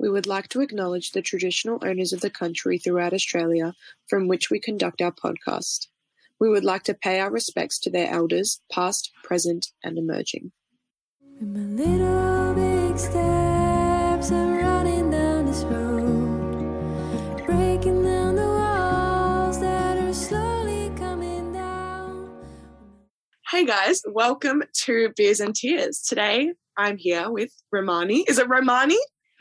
[0.00, 3.74] We would like to acknowledge the traditional owners of the country throughout Australia
[4.08, 5.88] from which we conduct our podcast.
[6.38, 10.52] We would like to pay our respects to their elders, past, present, and emerging.
[11.38, 19.98] With my little big steps, I'm running down this road, breaking down the walls that
[19.98, 22.40] are slowly coming down.
[23.50, 26.00] Hey guys, welcome to Beers and Tears.
[26.00, 28.24] Today I'm here with Romani.
[28.26, 28.96] Is it Romani?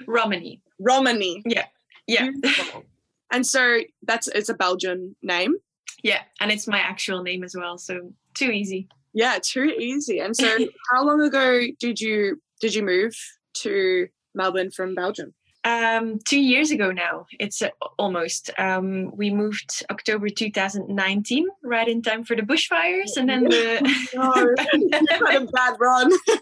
[0.08, 0.62] Romani.
[0.80, 1.42] Romani.
[1.46, 1.66] Yeah.
[2.08, 2.30] Yeah.
[2.42, 2.84] Beautiful.
[3.32, 5.56] and so that's it's a Belgian name.
[6.04, 6.22] Yeah.
[6.40, 7.78] And it's my actual name as well.
[7.78, 8.88] So too easy.
[9.14, 10.20] Yeah, too easy.
[10.20, 10.58] And so
[10.92, 13.16] how long ago did you did you move
[13.56, 15.34] to Melbourne from Belgium?
[15.66, 18.50] Um, two years ago now, it's uh, almost.
[18.58, 25.42] Um, we moved October 2019, right in time for the bushfires, and then you had
[25.42, 26.10] a bad run.
[26.10, 26.42] the.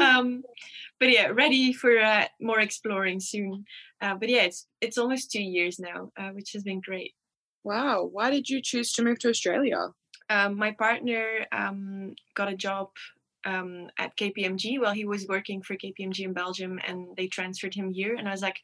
[0.02, 0.42] um,
[1.02, 3.64] but yeah, ready for uh, more exploring soon.
[4.00, 7.12] Uh, but yeah, it's it's almost two years now, uh, which has been great.
[7.64, 8.08] wow.
[8.16, 9.82] Why did you choose to move to Australia?
[10.30, 12.88] um, my partner um, got a job
[13.44, 17.90] um, at KPMG while he was working for KPMG in Belgium, and they transferred him
[17.90, 18.14] here.
[18.14, 18.58] And I was like,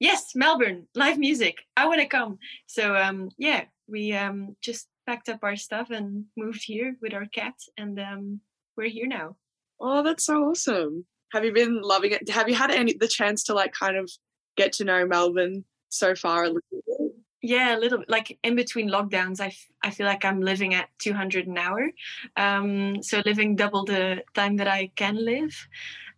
[0.00, 1.56] "Yes, Melbourne, live music.
[1.76, 6.24] I want to come." So um, yeah, we um, just packed up our stuff and
[6.36, 8.40] moved here with our cat, and um,
[8.76, 9.36] we're here now.
[9.78, 11.04] Oh, that's so awesome.
[11.32, 12.28] Have you been loving it?
[12.30, 14.10] Have you had any the chance to like kind of
[14.56, 17.12] get to know Melbourne so far a little bit?
[17.42, 18.08] Yeah, a little bit.
[18.08, 21.90] Like in between lockdowns, I, f- I feel like I'm living at 200 an hour.
[22.36, 25.54] Um, so living double the time that I can live.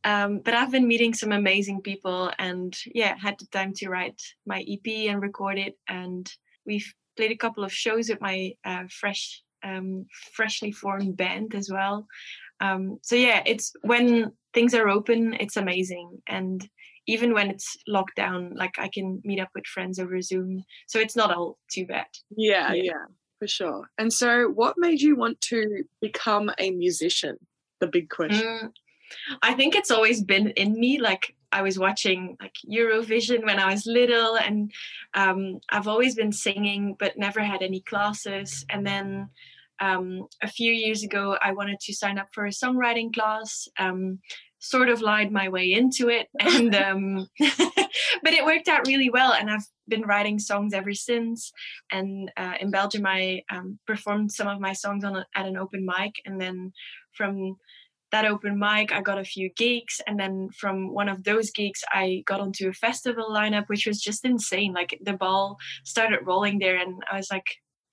[0.05, 4.23] Um, but I've been meeting some amazing people and yeah, had the time to write
[4.47, 5.77] my EP and record it.
[5.89, 6.31] And
[6.65, 11.69] we've played a couple of shows with my uh, fresh, um, freshly formed band as
[11.71, 12.07] well.
[12.61, 16.23] Um, so yeah, it's when things are open, it's amazing.
[16.29, 16.69] And
[17.07, 20.65] even when it's locked down, like I can meet up with friends over Zoom.
[20.89, 22.07] So it's not all too bad.
[22.37, 22.83] Yeah, Yeah.
[22.83, 23.05] yeah,
[23.39, 23.89] for sure.
[23.97, 27.39] And so, what made you want to become a musician?
[27.81, 28.47] The big question.
[28.47, 28.71] Mm,
[29.43, 30.99] I think it's always been in me.
[31.01, 34.71] Like I was watching like Eurovision when I was little, and
[35.15, 38.67] um, I've always been singing, but never had any classes.
[38.69, 39.31] And then
[39.81, 43.69] um, a few years ago, I wanted to sign up for a songwriting class.
[43.79, 44.21] Um,
[44.61, 49.33] sort of lied my way into it, and um, but it worked out really well.
[49.33, 51.53] And I've been writing songs ever since.
[51.93, 55.57] And uh, in Belgium, I um, performed some of my songs on a, at an
[55.57, 56.73] open mic, and then
[57.17, 57.57] from
[58.11, 61.81] that open mic, I got a few gigs, and then from one of those gigs,
[61.93, 64.73] I got onto a festival lineup, which was just insane.
[64.73, 67.45] Like the ball started rolling there, and I was like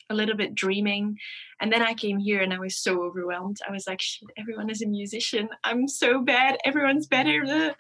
[0.10, 1.18] a little bit dreaming.
[1.60, 3.58] And then I came here, and I was so overwhelmed.
[3.68, 5.50] I was like, "Shit, everyone is a musician.
[5.64, 6.58] I'm so bad.
[6.66, 7.76] Everyone's better."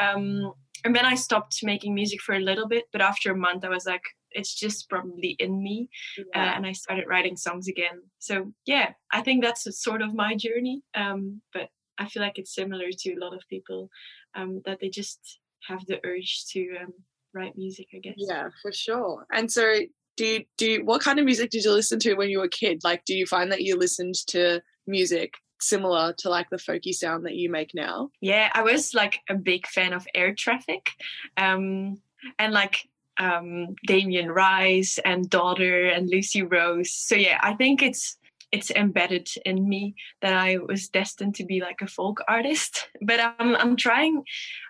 [0.00, 0.52] Um,
[0.84, 3.68] and then I stopped making music for a little bit, but after a month, I
[3.68, 5.88] was like, "It's just probably in me."
[6.34, 8.02] uh, and I started writing songs again.
[8.18, 10.82] So yeah, I think that's a sort of my journey.
[10.94, 13.90] Um, but I feel like it's similar to a lot of people
[14.34, 15.38] um, that they just
[15.68, 16.94] have the urge to um,
[17.34, 17.88] write music.
[17.94, 18.14] I guess.
[18.16, 19.26] Yeah, for sure.
[19.30, 19.80] And so,
[20.20, 22.44] do you do you, what kind of music did you listen to when you were
[22.44, 22.82] a kid?
[22.84, 25.32] Like, do you find that you listened to music
[25.62, 28.10] similar to like the folky sound that you make now?
[28.20, 30.90] Yeah, I was like a big fan of Air Traffic,
[31.38, 32.02] um,
[32.38, 32.86] and like
[33.18, 36.92] um, Damien Rice and Daughter and Lucy Rose.
[36.92, 38.18] So yeah, I think it's
[38.52, 42.88] it's embedded in me that I was destined to be like a folk artist.
[43.02, 44.24] But I'm I'm trying.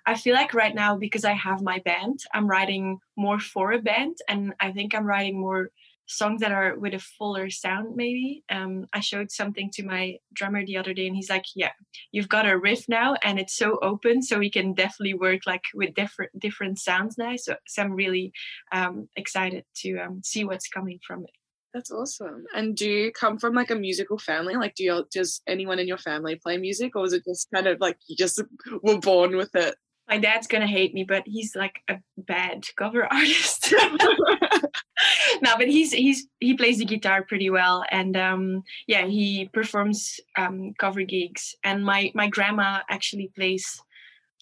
[0.06, 3.82] I feel like right now because I have my band, I'm writing more for a
[3.82, 5.70] band, and I think I'm writing more
[6.10, 10.66] songs that are with a fuller sound maybe um, i showed something to my drummer
[10.66, 11.70] the other day and he's like yeah
[12.10, 15.62] you've got a riff now and it's so open so we can definitely work like
[15.72, 18.32] with different different sounds now so, so i'm really
[18.72, 21.39] um, excited to um, see what's coming from it
[21.72, 22.44] That's awesome.
[22.54, 24.56] And do you come from like a musical family?
[24.56, 27.66] Like, do you does anyone in your family play music, or was it just kind
[27.68, 28.42] of like you just
[28.82, 29.74] were born with it?
[30.08, 33.72] my dad's gonna hate me but he's like a bad cover artist
[35.40, 40.18] no but he's he's he plays the guitar pretty well and um yeah he performs
[40.36, 43.80] um cover gigs and my my grandma actually plays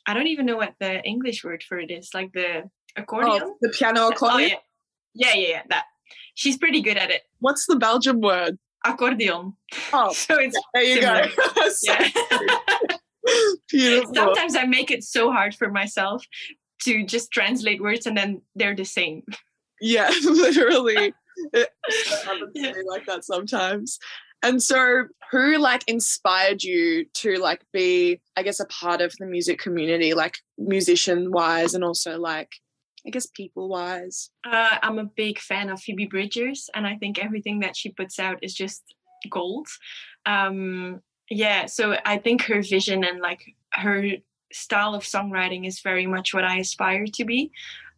[0.06, 2.62] i don't even know what the english word for it is like the
[2.96, 4.50] accordion Oh, the piano Oh, accordion.
[5.14, 5.32] yeah.
[5.34, 5.84] yeah yeah yeah that
[6.34, 8.58] she's pretty good at it What's the Belgian word?
[8.84, 9.54] accordion
[9.92, 11.22] Oh, so it's there you go.
[11.84, 12.08] yeah
[13.68, 14.14] Beautiful.
[14.14, 16.24] sometimes i make it so hard for myself
[16.82, 19.22] to just translate words and then they're the same
[19.80, 21.12] Yeah, literally.
[21.52, 21.68] It
[22.24, 22.72] happens Yeah.
[22.86, 23.98] like that sometimes.
[24.42, 29.26] And so who like inspired you to like be, I guess, a part of the
[29.26, 32.50] music community, like musician wise and also like
[33.06, 34.30] I guess people wise?
[34.44, 38.18] Uh, I'm a big fan of Phoebe Bridgers, and I think everything that she puts
[38.18, 38.82] out is just
[39.30, 39.66] gold.
[40.26, 41.00] Um,
[41.30, 43.42] yeah, so I think her vision and like
[43.72, 44.12] her
[44.52, 47.50] style of songwriting is very much what I aspire to be.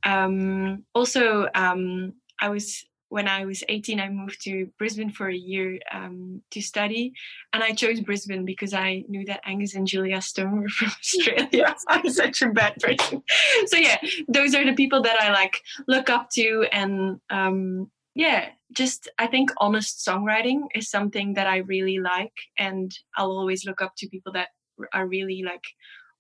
[0.05, 5.35] Um, also, um, I was when I was 18, I moved to Brisbane for a
[5.35, 7.13] year um, to study,
[7.53, 11.75] and I chose Brisbane because I knew that Angus and Julia Stone were from Australia.
[11.89, 13.23] I'm such a bad person.
[13.67, 13.99] So yeah,
[14.29, 19.27] those are the people that I like look up to, and um, yeah, just I
[19.27, 24.09] think honest songwriting is something that I really like, and I'll always look up to
[24.09, 24.49] people that
[24.95, 25.65] are really like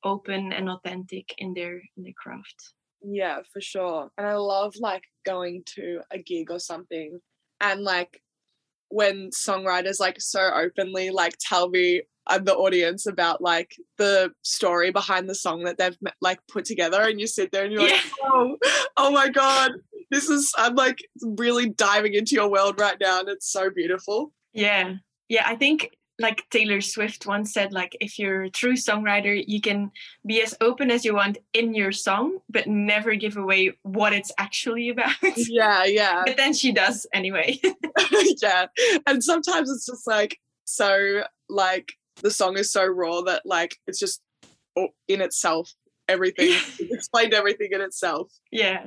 [0.02, 2.72] open and authentic in their in their craft.
[3.02, 4.10] Yeah, for sure.
[4.18, 7.20] And I love like going to a gig or something
[7.60, 8.22] and like
[8.88, 14.90] when songwriters like so openly like tell me and the audience about like the story
[14.90, 17.92] behind the song that they've like put together and you sit there and you're Yeah.
[17.92, 18.56] like oh
[18.96, 19.72] oh my god
[20.10, 24.32] this is i'm like really diving into your world right now and it's so beautiful
[24.52, 24.94] Yeah.
[25.28, 29.60] Yeah, I think like Taylor Swift once said like if you're a true songwriter, you
[29.60, 29.90] can
[30.26, 34.30] be as open as you want in your song, but never give away what it's
[34.38, 35.14] actually about.
[35.36, 37.58] yeah yeah but then she does anyway.
[38.42, 38.66] yeah
[39.06, 41.92] and sometimes it's just like so like
[42.22, 44.20] the song is so raw that like it's just
[45.08, 45.72] in itself
[46.08, 48.86] everything explained everything in itself yeah.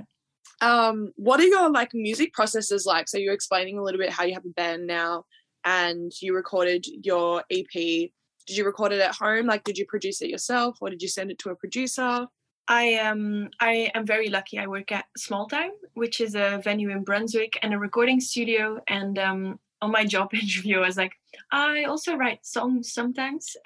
[0.62, 4.24] um what are your like music processes like so you're explaining a little bit how
[4.24, 5.25] you have a band now
[5.65, 10.21] and you recorded your ep did you record it at home like did you produce
[10.21, 12.27] it yourself or did you send it to a producer
[12.68, 14.57] I um I am very lucky.
[14.57, 18.80] I work at Small Time, which is a venue in Brunswick and a recording studio.
[18.88, 21.13] And um, on my job interview, I was like,
[21.51, 23.56] I also write songs sometimes.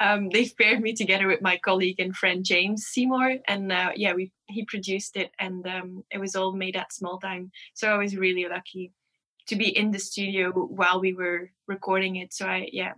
[0.00, 3.90] And um, they've paired me together with my colleague and friend James Seymour, and uh,
[3.94, 7.50] yeah, we he produced it, and um, it was all made at Small Time.
[7.74, 8.92] So I was really lucky
[9.50, 12.32] to be in the studio while we were recording it.
[12.32, 12.94] So I yeah,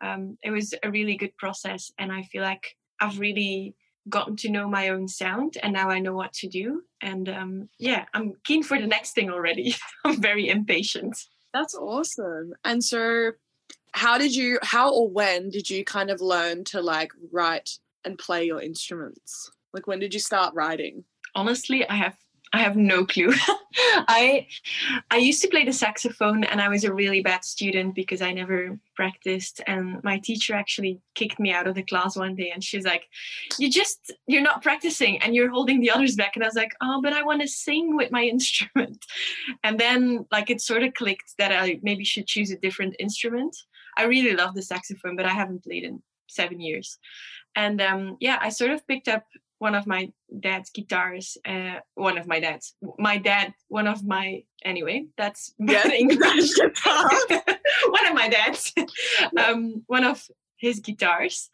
[0.00, 3.74] um, it was a really good process, and I feel like I've really
[4.08, 6.82] gotten to know my own sound and now I know what to do.
[7.02, 9.74] And um, yeah, I'm keen for the next thing already.
[10.04, 11.18] I'm very impatient.
[11.52, 12.52] That's awesome.
[12.64, 13.32] And so
[13.92, 18.18] how did you how or when did you kind of learn to like write and
[18.18, 19.50] play your instruments?
[19.72, 21.04] Like when did you start writing?
[21.34, 22.16] Honestly, I have
[22.56, 23.34] I have no clue.
[24.08, 24.46] I
[25.10, 28.32] I used to play the saxophone and I was a really bad student because I
[28.32, 32.64] never practiced and my teacher actually kicked me out of the class one day and
[32.64, 33.08] she's like
[33.58, 36.74] you just you're not practicing and you're holding the others back and I was like
[36.80, 39.04] oh but I want to sing with my instrument
[39.62, 43.54] and then like it sort of clicked that I maybe should choose a different instrument.
[43.98, 46.98] I really love the saxophone but I haven't played in 7 years.
[47.54, 49.24] And um yeah, I sort of picked up
[49.58, 50.10] one of my
[50.40, 55.86] dad's guitars uh, one of my dad's my dad one of my anyway that's Yes,
[55.86, 56.50] English.
[57.88, 58.72] one of my dads
[59.44, 60.22] um, one of
[60.58, 61.50] his guitars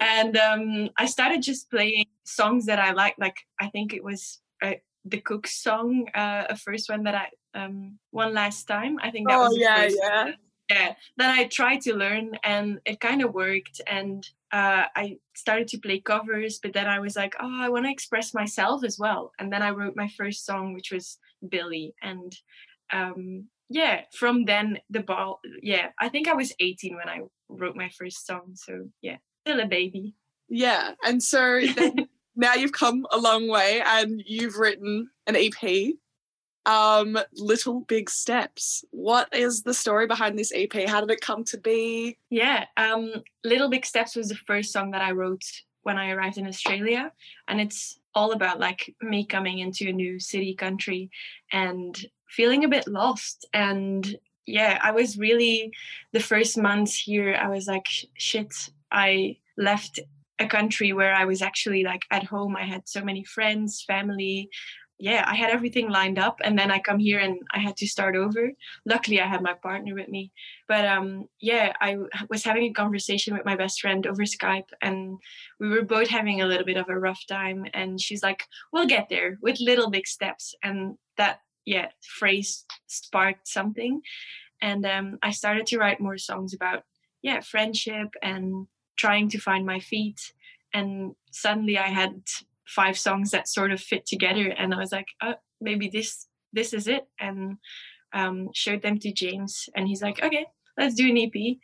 [0.00, 4.40] and um, i started just playing songs that i liked like i think it was
[4.62, 4.72] uh,
[5.04, 7.28] the cook song uh, a first one that i
[7.58, 10.24] um, one last time i think that Oh, was yeah, yeah.
[10.24, 10.34] one.
[10.70, 15.68] yeah that i tried to learn and it kind of worked and uh, I started
[15.68, 18.98] to play covers, but then I was like, oh, I want to express myself as
[18.98, 19.32] well.
[19.38, 21.94] And then I wrote my first song, which was Billy.
[22.02, 22.32] And
[22.92, 27.76] um, yeah, from then the ball, yeah, I think I was 18 when I wrote
[27.76, 28.52] my first song.
[28.54, 30.14] So yeah, still a baby.
[30.48, 30.92] Yeah.
[31.04, 35.94] And so then now you've come a long way and you've written an EP.
[36.66, 38.84] Um, Little Big Steps.
[38.90, 40.72] What is the story behind this EP?
[40.88, 42.18] How did it come to be?
[42.28, 45.44] Yeah, um, Little Big Steps was the first song that I wrote
[45.82, 47.12] when I arrived in Australia,
[47.46, 51.10] and it's all about like me coming into a new city, country,
[51.52, 53.46] and feeling a bit lost.
[53.54, 55.72] And yeah, I was really
[56.12, 57.38] the first months here.
[57.40, 58.52] I was like, shit,
[58.90, 60.00] I left
[60.38, 62.56] a country where I was actually like at home.
[62.56, 64.48] I had so many friends, family.
[64.98, 67.86] Yeah, I had everything lined up, and then I come here and I had to
[67.86, 68.52] start over.
[68.86, 70.32] Luckily, I had my partner with me,
[70.68, 71.96] but um yeah I
[72.28, 75.18] was having a conversation with my best friend over skype and
[75.60, 78.86] we were both having a little bit of a rough time and she's like we'll
[78.86, 81.88] get there with little big steps and that yeah
[82.18, 84.00] phrase sparked something
[84.60, 86.82] and um, i started to write more songs about
[87.22, 90.32] yeah friendship and trying to find my feet
[90.72, 92.22] and suddenly i had
[92.66, 96.72] five songs that sort of fit together and i was like oh maybe this this
[96.72, 97.56] is it and
[98.12, 100.46] um, showed them to James, and he's like, "Okay,
[100.78, 101.56] let's do an EP.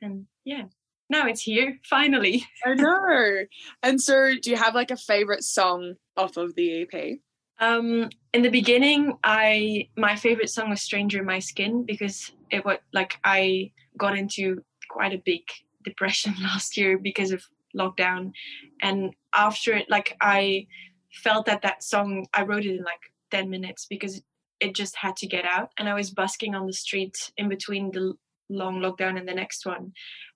[0.00, 0.64] And yeah,
[1.10, 2.44] now it's here finally.
[2.64, 3.44] I know.
[3.82, 7.18] And so, do you have like a favorite song off of the EP?
[7.60, 12.64] Um, in the beginning, I my favorite song was "Stranger in My Skin" because it
[12.64, 15.42] was like I got into quite a big
[15.84, 17.44] depression last year because of
[17.76, 18.32] lockdown,
[18.80, 20.66] and after it, like I
[21.12, 24.22] felt that that song I wrote it in like ten minutes because
[24.60, 27.90] it just had to get out, and I was busking on the street in between
[27.90, 28.14] the
[28.52, 29.92] long lockdown and the next one.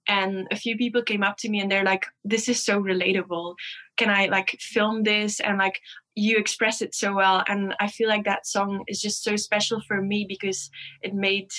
[0.09, 3.55] And a few people came up to me and they're like this is so relatable.
[3.97, 5.41] Can i like film this?
[5.41, 5.81] And like
[6.15, 7.45] you express it so well.
[7.49, 10.71] And i feel like that song is just so special for me because
[11.03, 11.50] it made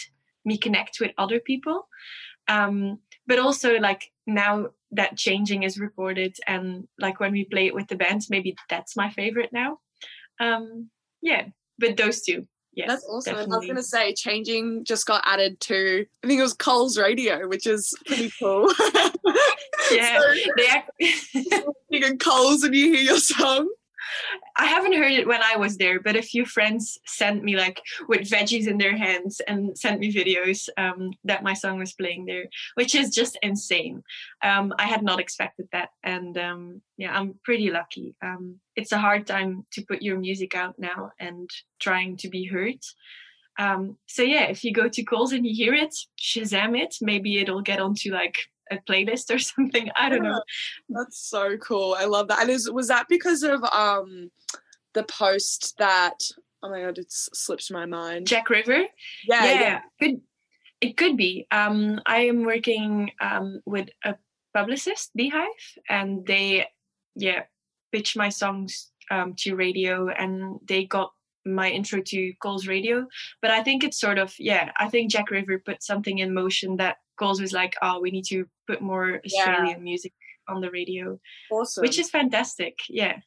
[0.45, 1.87] me connect with other people.
[2.47, 7.75] Um but also like now that changing is recorded and like when we play it
[7.75, 9.77] with the band maybe that's my favorite now
[10.39, 10.89] um
[11.21, 11.43] yeah
[11.77, 13.35] but those two yes That's awesome.
[13.35, 16.97] I was going to say, changing just got added to, I think it was Coles
[16.97, 18.71] Radio, which is pretty cool.
[19.91, 20.91] yeah so, they act-
[21.89, 23.67] you can Coles and you hear your song.
[24.57, 27.81] I haven't heard it when I was there, but a few friends sent me like
[28.07, 32.25] with veggies in their hands and sent me videos um, that my song was playing
[32.25, 32.45] there,
[32.75, 34.03] which is just insane.
[34.43, 38.15] Um, I had not expected that, and um, yeah, I'm pretty lucky.
[38.21, 41.49] Um, it's a hard time to put your music out now and
[41.79, 42.79] trying to be heard.
[43.59, 46.95] Um, so yeah, if you go to Coles and you hear it, Shazam it.
[47.01, 48.37] Maybe it'll get onto like
[48.71, 49.89] a playlist or something.
[49.95, 50.41] I don't know.
[50.89, 51.95] That's so cool.
[51.97, 52.41] I love that.
[52.41, 54.31] And is was that because of um
[54.93, 56.19] the post that
[56.63, 58.27] oh my god, it's slipped my mind.
[58.27, 58.85] Jack River.
[59.27, 59.81] yeah, yeah, yeah.
[60.01, 60.21] Could,
[60.81, 61.47] it could be.
[61.51, 64.15] Um, I am working um, with a
[64.53, 65.47] publicist, Beehive,
[65.89, 66.67] and they,
[67.15, 67.43] yeah,
[67.91, 71.11] pitch my songs um, to radio, and they got
[71.45, 73.07] my intro to Coles Radio.
[73.41, 76.77] But I think it's sort of, yeah, I think Jack River put something in motion
[76.77, 80.13] that Coles was like, oh, we need to put more Australian music
[80.47, 81.19] on the radio,
[81.51, 81.81] Awesome.
[81.81, 82.79] which is fantastic.
[82.89, 83.17] Yeah.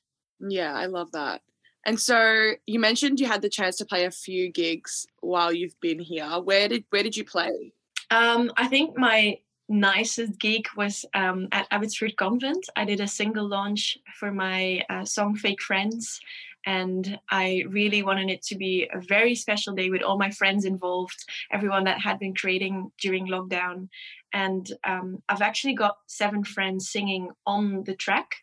[0.41, 1.43] yeah, I love that.
[1.87, 5.79] And so you mentioned you had the chance to play a few gigs while you've
[5.81, 6.29] been here.
[6.43, 7.73] Where did where did you play?
[8.11, 9.39] Um, I think my
[9.71, 12.69] nicest gig was um, at Abbotsford Convent.
[12.77, 16.21] I did a single launch for my uh, song Fake Friends,
[16.67, 20.65] and I really wanted it to be a very special day with all my friends
[20.65, 23.89] involved, everyone that had been creating during lockdown.
[24.33, 28.35] And um, I've actually got seven friends singing on the track.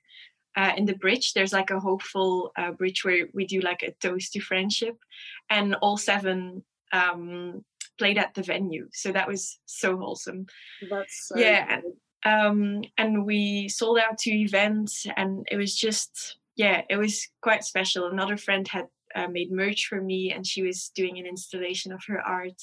[0.55, 3.91] Uh, in the bridge, there's like a hopeful uh, bridge where we do like a
[3.99, 4.97] toast to friendship,
[5.49, 7.63] and all seven um,
[7.97, 8.87] played at the venue.
[8.93, 10.45] So that was so wholesome.
[10.89, 11.81] That's so Yeah.
[12.25, 17.63] Um, and we sold out two events, and it was just, yeah, it was quite
[17.63, 18.07] special.
[18.07, 22.01] Another friend had uh, made merch for me, and she was doing an installation of
[22.07, 22.61] her art.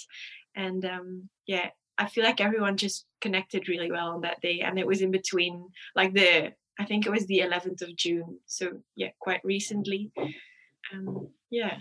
[0.54, 4.61] And um, yeah, I feel like everyone just connected really well on that day.
[4.61, 8.38] And it was in between, like the, I think it was the 11th of June.
[8.47, 10.12] So yeah, quite recently.
[10.95, 11.77] Um, yeah.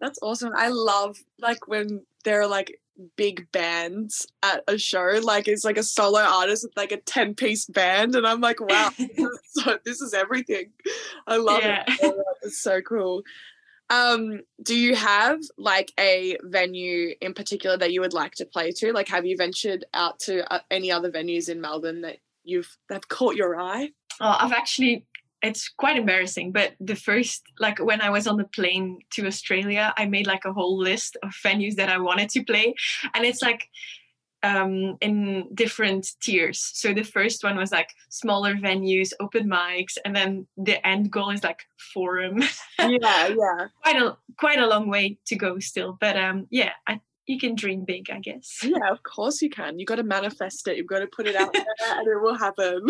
[0.00, 0.52] That's awesome.
[0.56, 2.78] I love like when there are like
[3.16, 5.20] big bands at a show.
[5.22, 8.14] Like it's like a solo artist with like a 10 piece band.
[8.14, 10.70] And I'm like, wow, this is, so, this is everything.
[11.26, 11.84] I love Yeah.
[11.88, 12.14] it.
[12.42, 13.22] It's so cool.
[13.90, 18.70] Um, do you have like a venue in particular that you would like to play
[18.72, 18.92] to?
[18.92, 23.08] Like, have you ventured out to uh, any other venues in Melbourne that you've that
[23.08, 23.90] caught your eye?
[24.20, 25.06] Oh, I've actually
[25.42, 29.94] it's quite embarrassing, but the first like when I was on the plane to Australia,
[29.96, 32.74] I made like a whole list of venues that I wanted to play.
[33.14, 33.68] And it's like
[34.42, 36.70] um in different tiers.
[36.74, 41.30] So the first one was like smaller venues, open mics, and then the end goal
[41.30, 41.60] is like
[41.94, 42.42] forum.
[42.78, 43.66] yeah, yeah.
[43.82, 45.96] quite a quite a long way to go still.
[46.00, 48.58] But um yeah, I you can dream big, I guess.
[48.62, 49.78] Yeah, of course you can.
[49.78, 50.78] You've got to manifest it.
[50.78, 52.86] You've got to put it out there, and it will happen.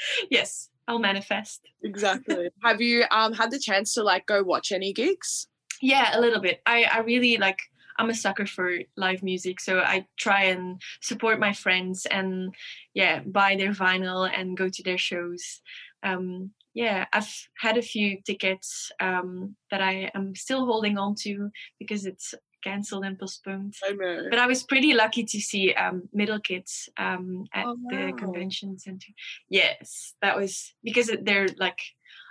[0.30, 1.68] yes, I'll manifest.
[1.82, 2.50] exactly.
[2.62, 5.48] Have you um had the chance to like go watch any gigs?
[5.80, 6.60] Yeah, a little bit.
[6.66, 7.58] I, I really like
[7.98, 12.54] I'm a sucker for live music, so I try and support my friends and
[12.94, 15.60] yeah, buy their vinyl and go to their shows.
[16.02, 21.50] Um, yeah, I've had a few tickets um, that I am still holding on to
[21.78, 23.74] because it's cancelled and postponed.
[23.84, 24.26] I know.
[24.30, 28.78] But I was pretty lucky to see um, Middle Kids um, at Oh, the convention
[28.78, 29.12] center.
[29.48, 31.78] Yes, that was because they're like,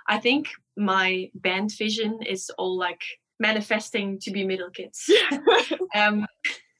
[0.07, 0.47] I think
[0.77, 3.03] my band vision is all like
[3.39, 5.09] manifesting to be Middle Kids.
[5.95, 6.25] um,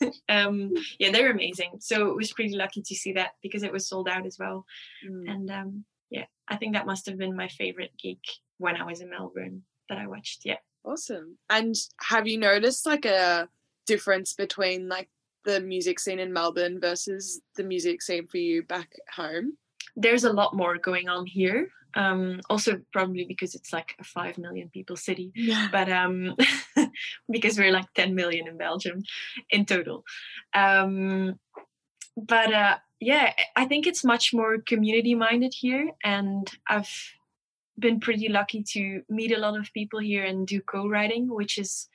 [0.29, 1.74] um, yeah, they're amazing.
[1.79, 4.65] So it was pretty lucky to see that because it was sold out as well.
[5.08, 5.31] Mm.
[5.31, 8.20] And um, yeah, I think that must have been my favorite gig
[8.58, 10.41] when I was in Melbourne that I watched.
[10.46, 10.58] Yeah.
[10.83, 11.38] Awesome.
[11.50, 13.47] And have you noticed like a
[13.85, 15.09] difference between like
[15.45, 19.57] the music scene in Melbourne versus the music scene for you back home?
[19.95, 21.69] There's a lot more going on here.
[21.93, 25.67] Um, also, probably because it's like a five million people city, Yeah.
[25.71, 26.35] but um,
[27.29, 29.03] because we're like 10 million in Belgium
[29.50, 30.05] in total.
[30.53, 31.38] Um,
[32.15, 36.89] but uh, yeah, I think it's much more community minded here, and I've
[37.80, 41.88] been pretty lucky to meet a lot of people here and do co-writing, which is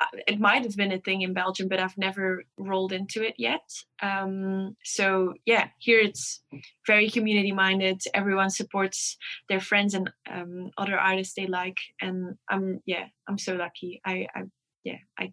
[0.00, 3.34] uh, it might have been a thing in Belgium, but I've never rolled into it
[3.38, 3.62] yet.
[4.02, 6.42] Um, so yeah, here it's
[6.86, 8.02] very community minded.
[8.12, 9.16] Everyone supports
[9.48, 14.00] their friends and um, other artists they like, and I'm yeah, I'm so lucky.
[14.04, 14.42] I, I
[14.82, 15.32] yeah, I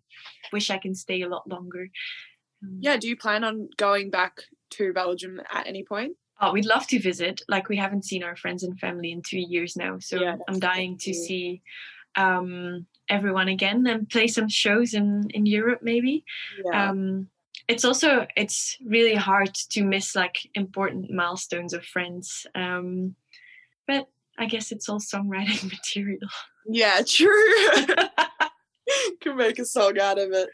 [0.54, 1.88] wish I can stay a lot longer.
[2.64, 2.98] Um, Yeah.
[2.98, 6.16] Do you plan on going back to Belgium at any point?
[6.42, 7.42] Oh, we'd love to visit.
[7.48, 10.60] Like we haven't seen our friends and family in two years now, so Yeah, I'm
[10.60, 11.62] dying to see
[12.16, 16.26] um, everyone again and play some shows in in Europe maybe.
[16.66, 16.90] Yeah.
[16.90, 17.28] Um,
[17.68, 22.48] it's also it's really hard to miss like important milestones of friends.
[22.56, 23.16] Um,
[23.88, 24.08] but
[24.38, 26.20] I guess it's all songwriting material.
[26.68, 27.02] yeah.
[27.06, 27.54] True.
[29.22, 30.50] Can make a song out of it.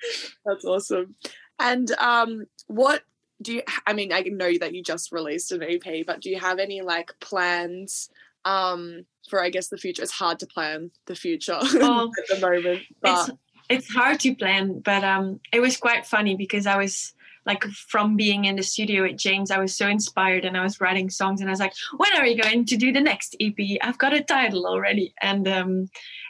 [0.46, 1.15] That's awesome.
[1.60, 3.01] And um, what
[3.41, 3.62] do you?
[3.86, 6.82] I mean, I know that you just released an EP, but do you have any
[6.82, 8.10] like plans
[8.46, 10.01] um for I guess the future?
[10.01, 13.38] It's hard to plan the future Oh, at the moment, but it's
[13.70, 17.13] it's hard to plan, but um, it was quite funny because I was
[17.46, 20.82] like from being in the studio with James, I was so inspired and I was
[20.82, 23.56] writing songs and I was like, when are you going to do the next EP?
[23.82, 25.88] I've got a title already, and um,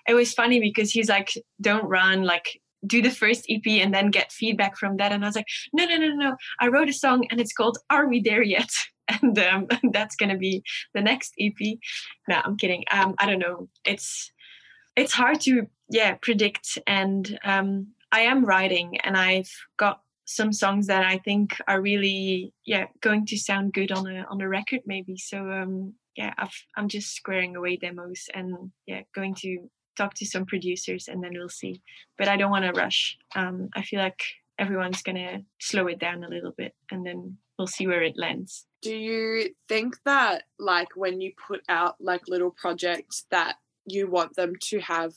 [0.08, 4.12] it was funny because he's like, don't run, like do the first EP and then
[4.12, 5.12] get feedback from that.
[5.12, 6.36] And I was like, no, no, no, no.
[6.60, 8.72] I wrote a song and it's called Are We There Yet?
[9.22, 10.62] And um, that's gonna be
[10.94, 11.78] the next EP.
[12.28, 12.84] No, I'm kidding.
[12.92, 13.70] Um, I don't know.
[13.86, 14.34] It's
[14.98, 20.88] it's hard to yeah predict and um, i am writing and i've got some songs
[20.88, 24.82] that i think are really yeah going to sound good on a on a record
[24.86, 30.14] maybe so um yeah I've, i'm just squaring away demos and yeah going to talk
[30.16, 31.82] to some producers and then we'll see.
[32.18, 33.18] But i don't want to rush.
[33.36, 34.22] Um i feel like
[34.60, 38.66] everyone's gonna slow it down a little bit and then we'll see where it lands.
[38.82, 43.56] Do you think that like when you put out like little projects that
[43.86, 45.14] you want them to have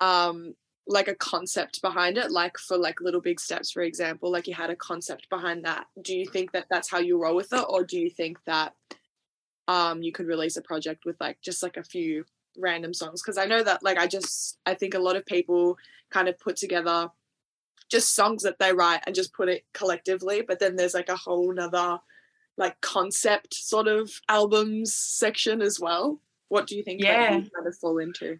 [0.00, 0.54] um
[0.86, 4.54] like a concept behind it like for like little big steps for example like you
[4.54, 7.64] had a concept behind that do you think that that's how you roll with it?
[7.68, 8.74] Or do you think that
[9.66, 12.24] um you could release a project with like just like a few
[12.58, 15.76] random songs because i know that like i just i think a lot of people
[16.10, 17.08] kind of put together
[17.88, 21.16] just songs that they write and just put it collectively but then there's like a
[21.16, 21.98] whole nother
[22.56, 26.20] like concept sort of albums section as well.
[26.48, 27.36] What do you think that Yeah.
[27.36, 28.38] you kind of fall into?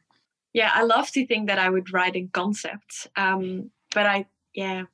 [0.52, 4.84] Yeah i love to think that i would write in concept um but i yeah.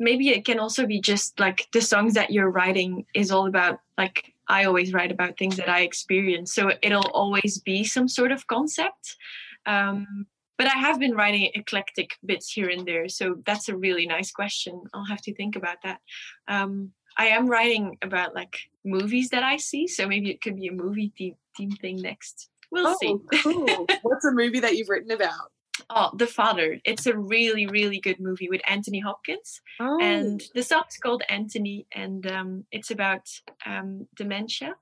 [0.00, 3.80] Maybe it can also be just like the songs that you're writing is all about
[3.98, 8.32] like i always write about things that i experience so it'll always be some sort
[8.32, 9.16] of concept.
[9.66, 14.06] Um but i have been writing eclectic bits here and there so that's a really
[14.06, 14.82] nice question.
[14.92, 16.00] I'll have to think about that.
[16.48, 20.68] Um i am writing about like movies that i see so maybe it could be
[20.68, 22.48] a movie theme, theme thing next.
[22.70, 23.08] We'll see.
[23.08, 23.86] oh cool.
[24.02, 25.50] What's a movie that you've written about
[25.90, 26.78] Oh, The Father.
[26.84, 29.60] It's a really, really good movie with Anthony Hopkins.
[29.80, 33.28] oh And the song's called Anthony, and um, it's about
[33.64, 34.74] um, dementia.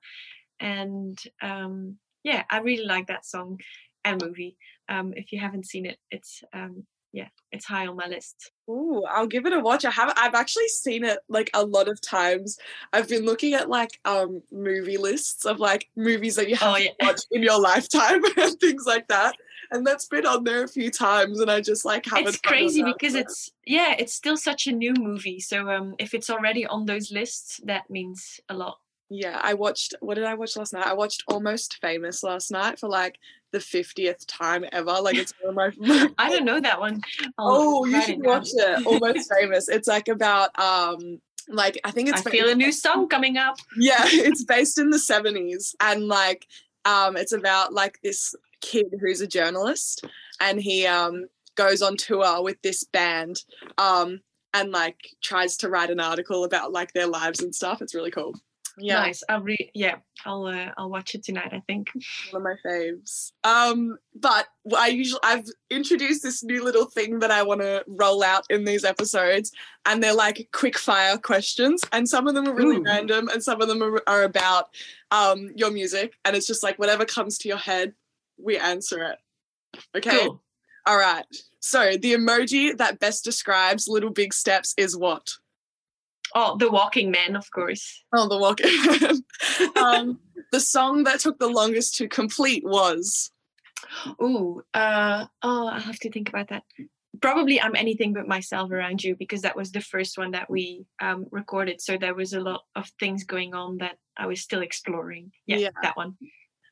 [0.59, 3.59] And um, yeah, I really like that song
[4.03, 4.57] and movie.
[4.89, 8.51] Um, if you haven't seen it, it's um, yeah, it's high on my list.
[8.69, 9.85] Ooh, I'll give it a watch.
[9.85, 10.19] I haven't.
[10.19, 12.57] I've actually seen it like a lot of times.
[12.91, 16.77] I've been looking at like um movie lists of like movies that you have Oh,
[16.77, 16.91] to yeah.
[17.01, 19.35] watch in your lifetime and things like that.
[19.71, 22.27] And that's been on there a few times, and I just like haven't.
[22.27, 25.39] It's crazy because it's yeah, it's still such a new movie.
[25.39, 28.79] So um, if it's already on those lists, that means a lot.
[29.09, 29.93] Yeah, I watched.
[30.01, 30.85] What did I watch last night?
[30.85, 33.17] I watched Almost Famous last night for like
[33.51, 34.99] the fiftieth time ever.
[35.01, 36.09] Like it's one of my.
[36.17, 37.01] I don't know that one.
[37.37, 38.85] I'll oh, you should watch it.
[38.85, 39.69] Almost Famous.
[39.69, 42.25] It's like about um, like I think it's.
[42.25, 43.57] I feel a new song coming up.
[43.77, 46.45] yeah it's based in the 70s and like
[46.85, 50.05] um it's about like this kid who's a journalist
[50.39, 53.43] and he um goes on tour with this band
[53.77, 54.19] um
[54.53, 58.11] and like tries to write an article about like their lives and stuff it's really
[58.11, 58.33] cool
[58.79, 59.23] yeah Nice.
[59.27, 61.51] I'll re- yeah, I'll uh, I'll watch it tonight.
[61.51, 61.89] I think.
[62.29, 67.31] one of my faves um but i usually i've introduced this new little thing that
[67.31, 69.51] i want to roll out in these episodes
[69.85, 72.83] and they're like quick fire questions and some of them are really Ooh.
[72.83, 74.69] random and some of them are, are about
[75.11, 77.93] um your music and it's just like whatever comes to your head
[78.37, 79.17] we answer it
[79.95, 80.41] okay Cool.
[80.85, 81.25] all right
[81.59, 85.27] so the emoji that best describes little big steps is what
[86.35, 88.03] Oh, The Walking Man, of course.
[88.13, 88.59] Oh, the walk.
[89.77, 90.19] um,
[90.51, 93.31] the song that took the longest to complete was.
[94.21, 96.63] Ooh, uh, oh, I have to think about that.
[97.21, 100.85] Probably I'm anything but myself around you because that was the first one that we
[101.01, 101.79] um, recorded.
[101.79, 105.31] So there was a lot of things going on that I was still exploring.
[105.45, 105.69] Yeah, Yeah.
[105.81, 106.17] that one.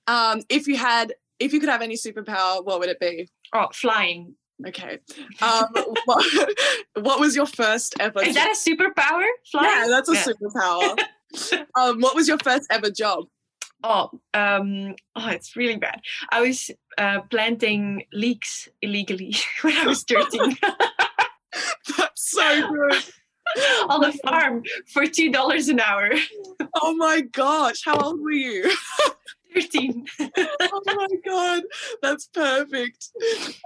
[0.08, 3.30] Um, if you had, if you could have any superpower, what would it be?
[3.54, 4.36] Oh, flying.
[4.65, 5.00] Okay.
[5.41, 5.65] Um,
[6.06, 6.50] what,
[6.95, 8.24] what was your first ever?
[8.24, 9.26] Is that a superpower?
[9.52, 9.69] Flying?
[9.69, 10.26] yeah, that's a Yeah.
[10.26, 11.00] superpower.
[11.76, 13.26] um, what was your first ever job?
[13.84, 16.00] Oh, um, oh, it's really bad.
[16.30, 20.58] I was uh, planting leeks illegally when I was 13
[21.98, 23.04] That's so good.
[23.89, 26.10] on the farm for two dollars an hour.
[26.82, 28.71] Oh my gosh, how old were you?
[29.56, 30.06] 13.
[30.20, 31.63] oh my god,
[32.02, 33.10] that's perfect.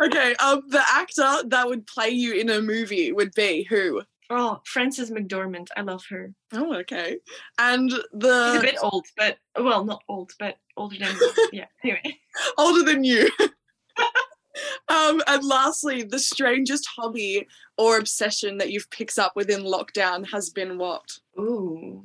[0.03, 4.01] Okay, um, the actor that would play you in a movie would be who?
[4.29, 5.69] Oh, Frances McDormand.
[5.75, 6.31] I love her.
[6.53, 7.17] Oh, okay.
[7.57, 11.15] And the She's a bit old, but well, not old, but older than
[11.51, 11.65] yeah.
[11.83, 12.19] Anyway,
[12.57, 13.29] older than you.
[14.87, 17.47] um, and lastly, the strangest hobby
[17.77, 21.09] or obsession that you've picked up within lockdown has been what?
[21.39, 22.03] ooh,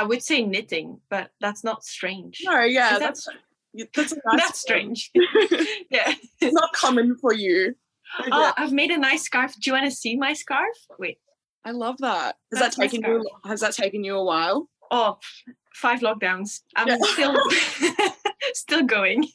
[0.00, 2.40] I would say knitting, but that's not strange.
[2.42, 3.28] No, yeah, that's
[3.94, 5.10] that's nice that's strange.
[5.90, 6.14] yeah.
[6.40, 7.74] It's not common for you.
[8.32, 9.52] Oh, I've made a nice scarf.
[9.54, 10.74] Do you want to see my scarf?
[10.98, 11.18] Wait.
[11.66, 12.36] I love that.
[12.50, 13.28] Has That's that taken you?
[13.44, 14.70] Has that taken you a while?
[14.90, 15.18] Oh,
[15.74, 16.60] five lockdowns.
[16.76, 16.96] I'm Yeah.
[17.02, 17.36] still
[18.54, 19.28] still going.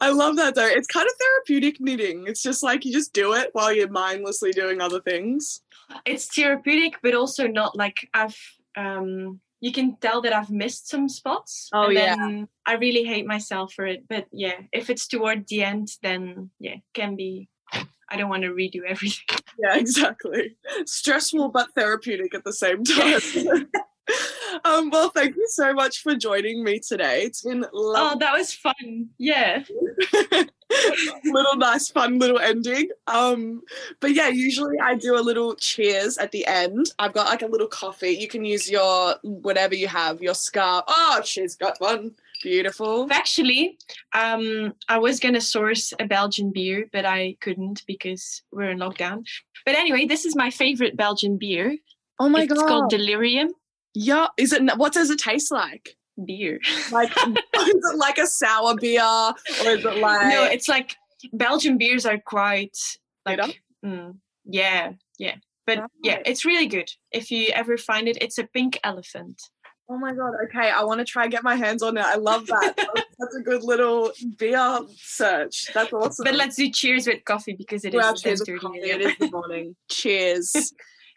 [0.00, 0.66] I love that though.
[0.66, 2.24] It's kind of therapeutic knitting.
[2.26, 5.60] It's just like you just do it while you're mindlessly doing other things.
[6.04, 8.36] It's therapeutic, but also not like I've
[8.76, 11.70] um you can tell that I've missed some spots.
[11.72, 12.16] Oh, and yeah.
[12.16, 14.08] then I really hate myself for it.
[14.08, 18.50] But yeah, if it's toward the end, then yeah, can be I don't want to
[18.50, 19.38] redo everything.
[19.58, 20.56] Yeah, exactly.
[20.84, 23.70] Stressful but therapeutic at the same time.
[24.64, 27.22] um, well, thank you so much for joining me today.
[27.22, 29.10] It's been Oh, that was fun.
[29.18, 29.64] Yeah.
[31.24, 33.60] little nice fun little ending um
[34.00, 37.46] but yeah usually i do a little cheers at the end i've got like a
[37.46, 42.12] little coffee you can use your whatever you have your scarf oh she's got one
[42.42, 43.78] beautiful Actually,
[44.14, 49.24] um, I was gonna source a Belgian beer, but I couldn't because we're in lockdown.
[49.64, 51.76] But anyway, this is my favorite Belgian beer.
[52.18, 53.50] oh my it's god It's called Delirium
[53.94, 56.60] yeah is it what does it taste like beer.
[56.90, 60.96] like is it like a sour beer or is it like no, it's like
[61.32, 62.76] Belgian beers are quite
[63.24, 63.38] like
[63.84, 65.36] mm, yeah, yeah.
[65.64, 66.90] But yeah, it's really good.
[67.12, 69.40] If you ever find it, it's a pink elephant.
[69.88, 72.14] oh my god okay i want to try and get my hands on it i
[72.16, 72.74] love that
[73.18, 77.84] that's a good little beer search that's awesome But let's do cheers with coffee because
[77.84, 78.78] it is well, ten cheers coffee.
[78.78, 80.72] it is the morning cheers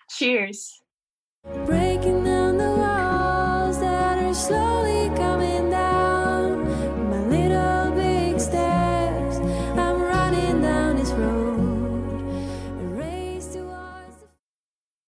[0.10, 0.82] Cheers.
[1.45, 5.35] Breaking down the walls that are slowly coming